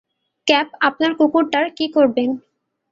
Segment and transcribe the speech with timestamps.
[0.47, 2.29] Cap, আপনার কুকুরটার কী করবেন?